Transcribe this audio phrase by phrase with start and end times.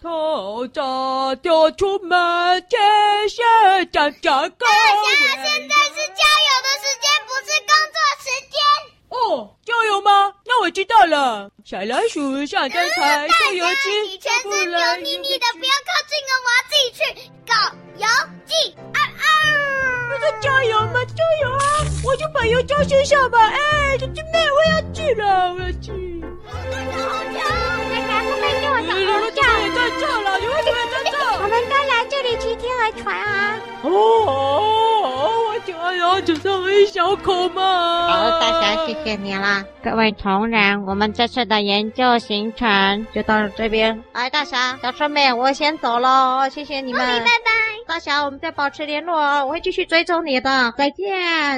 [0.00, 0.80] 头炸
[1.42, 2.16] 掉出门，
[2.68, 2.80] 天
[3.28, 3.44] 线
[3.90, 4.66] 长长高。
[4.66, 4.72] 大侠，
[5.42, 8.54] 现在是加油的时间，不是工作时间。
[9.08, 10.32] 哦，加油吗？
[10.46, 11.50] 那我知道了。
[11.64, 13.90] 小老鼠上灯台，做游记。
[14.08, 17.02] 你全身油腻腻的，不要靠近了，我要自己去
[17.44, 17.52] 搞
[17.96, 18.06] 游
[18.46, 18.76] 记。
[18.94, 19.20] 啊啊！
[20.06, 21.04] 不是加油吗？
[21.06, 21.60] 加油啊！
[22.04, 23.38] 我就把油浇身上吧。
[23.48, 26.22] 哎，小狮妹，我要去了，我要去。
[26.92, 27.02] 好
[27.34, 27.77] 强！
[28.78, 29.42] 大家快快给我找游记。
[29.60, 31.12] 也在这了，游记也在这。
[31.42, 33.26] 我们都来这里骑天鹅船啊。
[33.82, 33.86] 哦
[35.80, 38.08] 哦，我就剩一小口嘛。
[38.08, 39.64] 好，大侠，谢谢你啦。
[39.82, 44.02] 各位同仁，我们这次的研究行程就到这边。
[44.12, 47.00] 哎，大侠，小师妹，我先走喽，谢谢你们。
[47.00, 47.50] 拜拜。
[47.86, 50.74] 大侠，我们再保持联络哦，我会继续追踪你的。
[50.76, 51.08] 再见。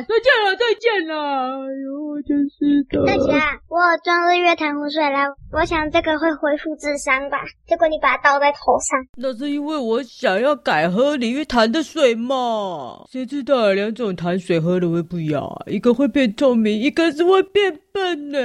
[0.05, 1.15] 再见了，再见了。
[1.17, 3.05] 哎呦，我真是的。
[3.05, 7.39] 大侠，我装日月潭湖水了，我想这个会恢复智商吧。
[7.67, 9.01] 结果你把它倒在头上。
[9.17, 13.03] 那是因为我想要改喝鲤鱼潭的水嘛。
[13.11, 15.65] 谁知道两种潭水喝了会不一样啊？
[15.67, 18.39] 一个会变聪明，一个是会变笨呢。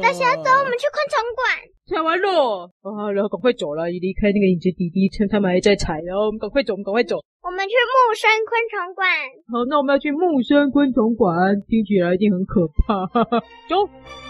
[0.00, 1.44] 大侠，走，我们去昆虫馆。
[1.86, 7.20] 踩完喽，啊，然后赶快走了，一离开那个影子弟弟，趁他们还在踩，然后我们赶快走，我们赶快走。
[7.42, 9.06] 我们去木生昆虫馆。
[9.52, 13.06] 好，那我们要去木生昆虫馆，听起来一定很可怕。
[13.68, 14.23] 走。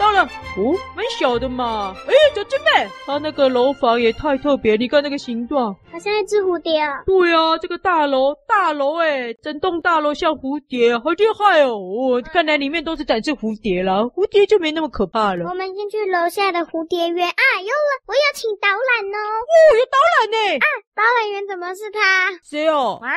[0.00, 1.94] 到了，哦，蛮小的嘛。
[2.08, 7.02] 哎，小狮妹，它那个楼房也太特别，你看那个形状，好像一只蝴蝶啊。
[7.04, 11.76] 对啊，这个大楼，大楼哎，整栋大楼像蝴蝶，好厉害哦。
[11.76, 15.44] 哦，看来里面都是展示蝴蝶了，蝴蝶就没那么可怕了。
[15.46, 19.18] 我们先去楼下的蝴蝶园啊，有了，我要请导览哦。
[19.20, 20.56] 哦，有导览呢。
[20.56, 22.00] 啊，导览员怎么是他？
[22.42, 22.98] 谁哦？
[23.02, 23.08] 哇，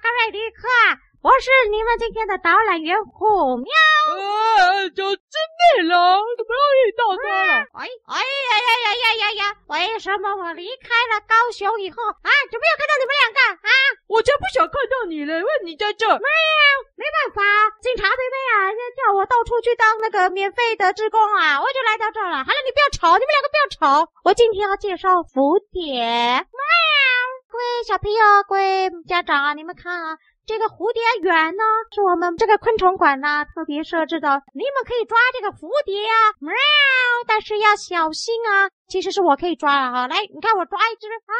[0.00, 1.11] 各位旅客。
[1.22, 3.70] 我是你们今天的导览员虎喵。
[4.10, 7.62] 啊，就真美了，怎么又遇到他了？
[7.78, 9.42] 哎哎呀呀呀呀呀呀！
[9.70, 13.70] 为什么我离开了高雄以后啊，就没有看到你们两个啊？
[14.10, 16.18] 我才不想看到你嘞，问你在这儿。
[16.18, 16.66] 没有，
[16.98, 17.40] 没办法，
[17.78, 22.42] 警察妹妹啊，叫我到处去当那个免费的职工啊，我就来到这儿了。
[22.42, 24.10] 好了，你不要吵，你们两个不要吵。
[24.26, 26.02] 我今天要介绍蝴蝶。
[26.02, 26.58] 喵，
[27.46, 30.18] 各位小朋友，各位家长啊，你们看啊。
[30.44, 31.62] 这个蝴蝶园呢，
[31.94, 34.42] 是我们这个昆虫馆呢特别设置的。
[34.54, 36.52] 你们可以抓这个蝴蝶呀，喵！
[37.26, 38.68] 但是要小心啊。
[38.88, 41.34] 其实是我可以抓了哈，来，你看我抓一只啊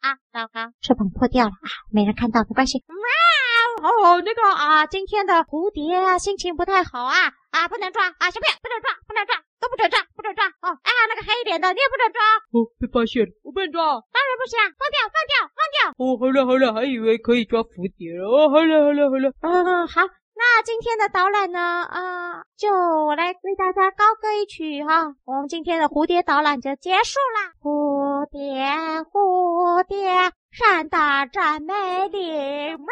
[0.00, 2.82] 啊，糟糕，翅膀破掉了啊，没人看到，没关系。
[2.88, 3.90] 喵！
[3.90, 10.76] 哦，那个啊，今天的蝴蝶啊，心情不太好啊啊，不能抓啊，小朋友不能抓，不能抓，都不准抓，不准抓哦。
[10.76, 12.20] 啊，那个黑脸的你也不准抓
[12.52, 13.80] 哦，被发现了，我不能抓，
[14.12, 15.76] 当然不行啊，放掉，放掉，放掉。
[15.96, 20.04] 哦，好了好了，还以为可以抓蝴蝶了哦，好了好了好了，嗯好，
[20.36, 27.56] 那今天的导览呢啊，就我来为大家高歌一曲哈，我们今天的蝴蝶导览就结束啦。
[27.62, 28.68] 蝴蝶
[29.08, 30.12] 蝴蝶，
[30.52, 31.72] 闪大展美
[32.08, 32.86] 丽，喵！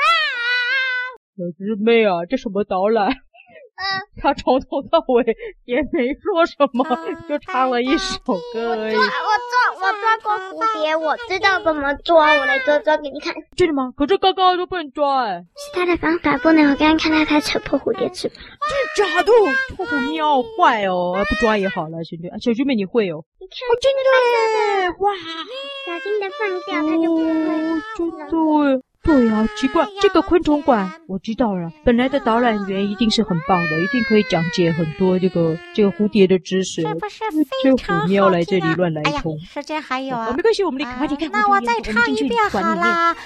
[1.37, 3.13] 小师妹啊，这什么导览？
[3.75, 3.85] 嗯，
[4.21, 5.25] 他从头到尾
[5.65, 6.85] 也没说什么，
[7.29, 8.19] 就唱了一首
[8.53, 8.95] 歌而已。
[8.95, 9.13] 我抓，
[9.75, 13.35] 我抓，我抓过蝴蝶，我知道怎么抓，我来抓抓给你看。
[13.57, 13.93] 真的吗？
[13.97, 15.45] 可是刚刚都不能抓哎。
[15.57, 18.37] 是他的方法不能，我刚刚看到他扯破蝴蝶翅膀。
[18.97, 19.33] 真假的？
[19.75, 22.29] 破虎喵坏哦，不抓也好了，兄弟。
[22.29, 23.25] 啊，小狮妹你会哦？
[23.41, 24.01] 你看，哦，真的
[24.85, 24.91] 耶！
[25.01, 25.13] 哇，
[25.87, 27.25] 小心的放掉，它就不会。
[27.97, 28.11] 真
[28.79, 28.83] 的。
[29.05, 31.73] 对呀、啊，奇怪，这个昆虫馆我知道了。
[31.85, 36.83] 本来的导览员一定是很棒的，一定可以讲解很多这个这个蝴蝶的知识。
[36.83, 37.25] 这不是
[37.63, 39.37] 非常喵来这里乱来一通。
[39.43, 41.29] 哎、时间还有啊，哦、没关系，我们离开，离开。
[41.33, 43.17] 那我再唱一遍好了。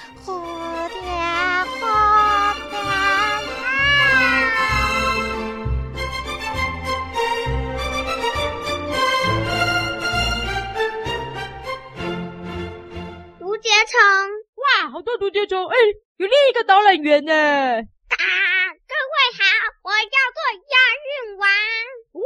[15.07, 15.65] 哇，好多竹节虫！
[15.69, 15.77] 哎，
[16.17, 17.33] 有另一个导览员呢。
[17.33, 19.47] 啊，各位好，
[19.85, 21.47] 我叫做押韵王。
[22.11, 22.19] 哦，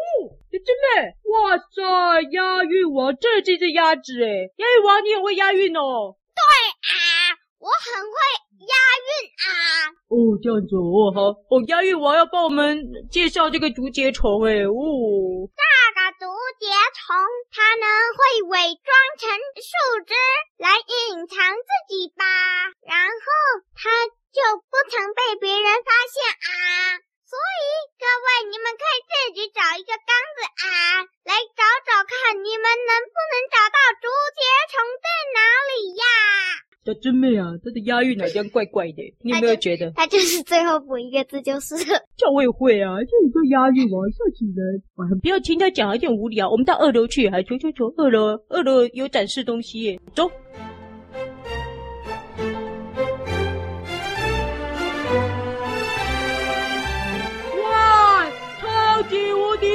[0.50, 6.16] 小狮妹，哇塞，押韵王，这这只鸭子哎，押韵王，你也会押韵哦？
[6.34, 6.40] 对
[6.88, 8.16] 啊，我很会
[8.64, 8.74] 押
[9.04, 9.92] 韵啊。
[10.08, 14.72] 哦，这样子哦，好，哦，押韵王要帮我们介绍这个竹节虫哎，哦。
[16.60, 17.16] 节虫，
[17.56, 18.20] 它呢会
[18.52, 19.72] 伪装成树
[20.04, 20.12] 枝
[20.60, 22.28] 来隐藏自己吧，
[22.84, 23.24] 然后
[23.72, 23.88] 它
[24.28, 27.00] 就不曾被别人发现啊。
[27.24, 27.64] 所以
[27.96, 30.68] 各位，你们可以自己找一个缸子啊，
[31.24, 34.04] 来找找看，你们能不能找到竹
[34.36, 36.04] 节虫在哪里呀？
[36.84, 39.90] 小小真妹啊，她的押韵好像怪怪的，你有没有觉得？
[39.92, 41.98] 他就是最后补一个字就是了。
[42.16, 44.82] 叫我也会啊，这里做押韵啊，笑死人！
[44.96, 46.50] 哇，不要听他讲，有点无聊。
[46.50, 50.30] 我们到二楼去，还求求求，二楼二楼有展示东西耶，走。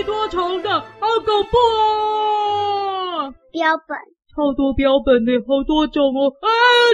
[0.06, 3.34] 多长的，好恐怖哦！
[3.52, 3.98] 标本，
[4.36, 6.28] 好多标本呢，好多种哦！
[6.42, 6.48] 啊，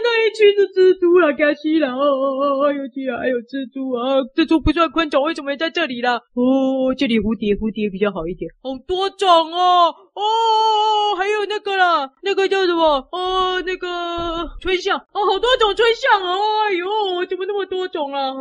[0.04, 2.72] 那一群的蜘蛛啦，可惜了哦！
[2.72, 6.22] 尤其还有蜘蛛啊，蜘蛛不算昆虫，为什么也在这里啦？
[6.36, 9.90] 哦，这里蝴蝶，蝴蝶比较好一点，好多种哦！
[10.14, 10.22] 哦，
[11.18, 13.10] 还有那个啦，那个叫什么？
[13.12, 13.88] 哦，那个
[14.62, 16.38] 春象哦，好多种春象哦！
[16.70, 18.32] 哎呦，怎么那么多种啊？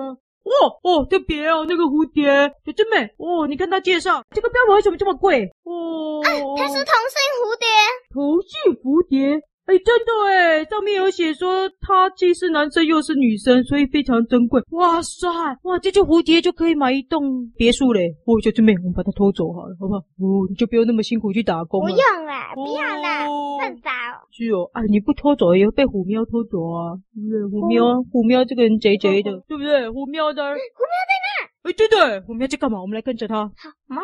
[0.43, 2.25] 哦哦，特别哦，那个蝴蝶，
[2.65, 3.47] 也真美哦！
[3.47, 5.45] 你看它介绍，这个标本为什么这么贵？
[5.65, 7.67] 哦，啊、它是同性蝴蝶，
[8.13, 9.43] 同性蝴蝶。
[9.71, 14.61] 哎，真的哎，上面有写说它既是男生又是女生，所以非常珍贵。
[14.73, 15.29] 哇塞，
[15.63, 18.11] 哇，这只蝴蝶就可以买一栋别墅嘞！
[18.27, 20.01] 哦，小姐妹，我们把它偷走好了，好不好？
[20.19, 21.87] 哦，你就不用那么辛苦去打工了。
[21.87, 23.31] 不用了，不要了，
[23.63, 24.27] 犯法哦。
[24.35, 26.99] 是哦，哎，你不偷走也会被虎喵偷走啊！
[27.15, 27.61] 对不对？
[27.61, 29.89] 虎喵，哦、虎喵这个人贼贼的，哦、对不对？
[29.89, 31.30] 虎喵的，虎喵在哪？
[31.63, 32.81] 哎，对对，虎喵在干嘛？
[32.81, 33.35] 我们来跟着他。
[33.37, 34.01] 好，喵。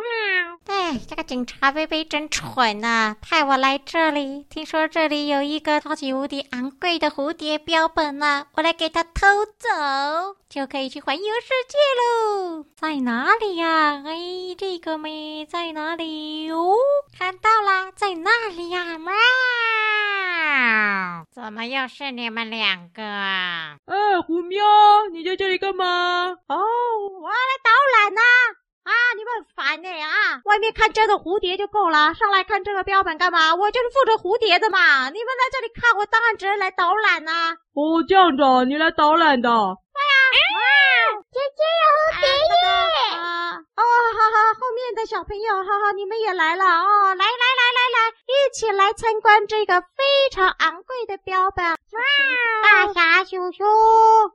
[0.62, 4.44] 对，这个警察贝贝真蠢呐，派我来这里。
[4.50, 9.20] 听说这里有一个超级无敌昂贵的蝴蝶标本呢，我来给他偷
[9.58, 12.64] 走，就可以去环游世界喽。
[12.80, 14.02] 在哪里呀？
[14.06, 14.16] 哎，
[14.56, 16.50] 这个没在哪里？
[16.50, 16.72] 哦，
[17.18, 18.96] 看到啦，在那里呀！
[18.96, 19.12] 喵，
[21.30, 23.76] 怎么又是你们两个啊？
[23.84, 24.64] 哎，虎喵，
[25.12, 25.84] 你在这里干嘛？
[26.48, 26.56] 哦，
[27.20, 27.70] 我要来导
[28.00, 28.22] 览呢。
[28.86, 28.92] 啊！
[29.16, 30.40] 你们很烦呢啊！
[30.44, 33.52] 外面看这个蝴蝶就够了，上来看这个标本干嘛？
[33.56, 35.10] 我就是负责蝴蝶的嘛！
[35.10, 37.56] 你们来这里看，我当然只能来导览呐、啊。
[37.74, 39.50] 哦，这样子，你来导览的？
[41.32, 43.16] 姐姐有蝴蝶耶！
[43.16, 43.52] 啊！
[43.56, 47.14] 哦，好好，后面的小朋友，好好，你们也来了哦！
[47.14, 51.64] 来来来来来，一起来参观这个非常昂贵的标本。
[51.64, 51.76] 哇！
[52.62, 53.64] 大侠叔叔。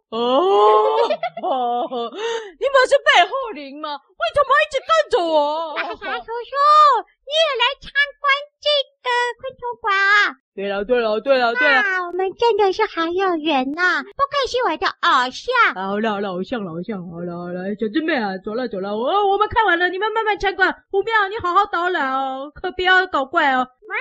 [0.09, 1.09] 哦。
[1.41, 3.89] 你们是背后灵吗？
[3.95, 5.73] 为什么一直跟着我？
[5.75, 6.53] 大侠叔叔，
[7.25, 8.69] 你也来参观这
[9.01, 9.09] 个
[9.39, 10.35] 昆虫馆啊？
[10.53, 14.03] 对了对了对了对了，我们真的是好有缘呐！
[14.47, 15.49] 是我的偶像。
[15.75, 20.71] 好了好了，偶像了偶像，好了好了，小真妹啊，走了走了，我我们看完了，你们慢慢参观。
[20.91, 23.67] 虎喵，你好好导览哦，可不要搞怪哦。
[23.91, 23.95] 喵，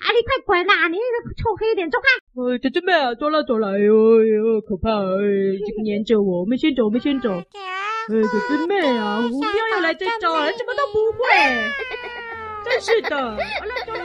[0.00, 0.88] 啊你快滚啦！
[0.88, 2.06] 你那个臭黑脸，走开！
[2.40, 4.88] 呃，小真妹啊，走了走了，哎呦哎呦，可怕！
[4.90, 7.30] 哎，这个黏着我，我们先走，我们先走。
[7.30, 7.42] 哎，
[8.08, 11.28] 小真妹啊，虎喵又来这招了，什么都不会，
[12.64, 13.16] 真是的。
[13.16, 13.36] 好
[13.66, 13.98] 了，走了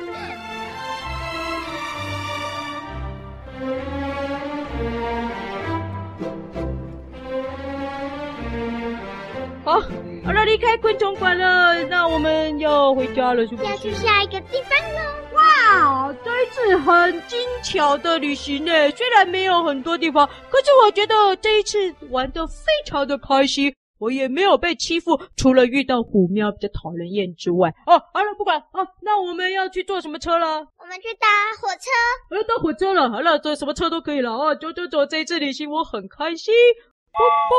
[9.73, 9.79] 好，
[10.23, 13.71] 好了，离开昆虫馆了，那我们要回家了，是不是？
[13.71, 15.33] 要去下一个地方喽！
[15.33, 23.73] 哇，这一次很精巧的旅行呢，虽然没有很多地方，可是我觉得这一次玩的非常的开心。
[23.99, 27.69] 我也没有被欺负，除了遇到虎喵比较讨人厌之外。
[27.87, 30.47] 哦，好了，不管啊，那我们要去坐什么车了？
[30.77, 31.27] 我们去搭
[31.59, 32.35] 火车。
[32.35, 34.53] 要搭火车了，好了，坐什么车都可以了啊！
[34.55, 36.53] 走走走，这一次旅行我很开心。
[37.15, 37.57] 啵啵，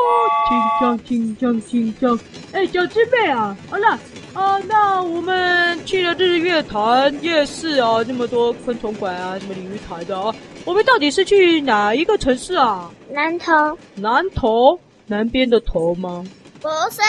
[0.49, 2.19] 轻松轻松轻松。
[2.51, 3.97] 哎，小师妹啊，好了
[4.33, 12.91] 啊，那我们去了日月潭夜市啊，那么多昆虫馆啊，什么鲤鱼潭的啊，我们到底是去哪一个城市啊？
[13.09, 13.53] 南投。
[13.95, 14.77] 南投。
[15.07, 16.25] 南边的头吗？
[16.59, 16.99] 不是，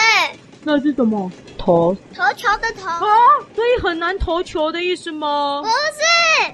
[0.63, 1.29] 那是什么？
[1.57, 3.11] 投投球的投啊？
[3.55, 5.63] 所以很难投球的意思吗？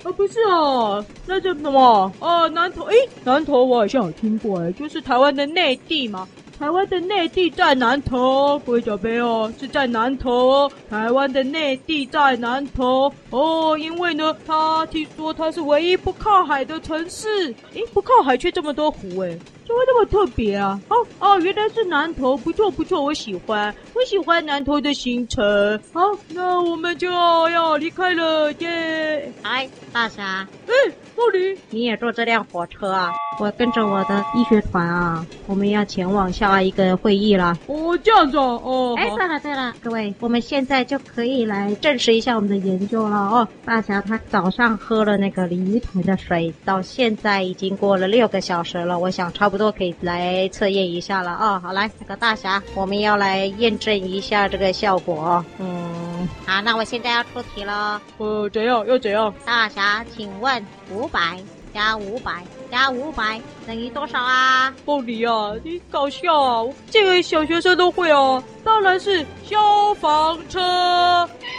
[0.03, 2.11] 啊不是哦，那叫什么？
[2.19, 6.27] 哦，南投，诶，南投我好像有听过，诶，就是台湾的内地嘛。
[6.59, 10.71] 台湾的内地在南投，各位小朋友是在南投。
[10.89, 17.47] 台湾的内地在南投哦，因为呢，他听说他是唯一不靠海的城市。
[17.73, 19.37] 诶，不靠海却这么多湖，诶。
[19.65, 20.79] 怎么这么特别啊？
[20.89, 25.79] 哦哦，原来是南头，不错不错，我喜欢，我喜欢南头的行程。
[25.93, 29.31] 好，那我们就要离开了耶。
[29.41, 30.47] 哎，大侠。
[30.67, 30.73] 哎，
[31.15, 33.11] 凤梨，你也坐这辆火车啊？
[33.39, 37.57] 我跟着我的医学团啊，我们要前往下一个会议了。
[37.67, 38.61] 哦，这样子哦。
[38.63, 43.47] 哦哎，对了对了，各位，我们现在就可以来证实一下我们的研究了哦。
[43.65, 51.61] 大侠他早上喝了那个鲤鱼潭的水，到现在已经过了六个小时了，我想差不多可以来测验一下了啊、哦。
[51.63, 55.45] 好，来，这个大侠，我们要来验证一下这个效果。
[55.59, 58.01] 嗯，好，那我现在要出题了。
[58.17, 58.83] 呃，怎样？
[58.87, 59.31] 又怎样？
[59.45, 61.37] 大侠，请问五百。
[61.71, 64.71] 加五百加五百等于多少啊？
[64.85, 66.63] 凤梨啊，你搞笑啊！
[66.91, 70.59] 这个小学生都会哦，当然是消防车。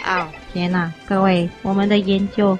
[0.05, 2.57] 哦，天哪，各位，我们的研究。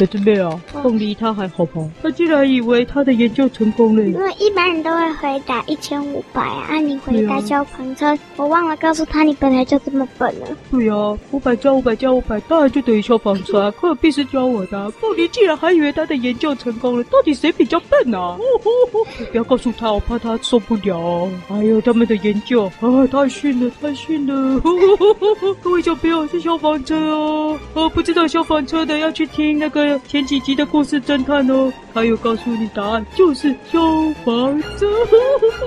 [0.00, 1.86] 小师妹啊，凤梨他还好吧？
[2.02, 4.02] 他竟然以为他的研究成功了。
[4.02, 10.46] 因为一般人都会回答一千五百啊，你回答消防车，我忘了告诉他你本来就这么笨了。
[10.70, 13.70] 对啊，五百加五百加五百，当然就等于消防车啊！
[13.72, 14.90] 可必是教我的。
[14.92, 18.18] 凤梨竟然还以为他的研究成功了，到底谁比较笨啊？
[18.18, 21.28] 哦哦哦、不要告诉他，我怕他受不了。
[21.50, 24.34] 哎呦，他们的研究啊，太逊了，太逊了！
[24.34, 29.89] 哦哦哦哦、各位小朋友是消防车哦，哦，不知道消防车的要去听那个。
[30.06, 33.80] 前几集的故事侦探哦，他有告诉你答案就是消
[34.24, 34.86] 防车，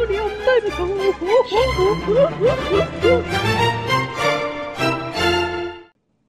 [0.10, 0.62] 你好笨
[3.04, 3.73] 哦！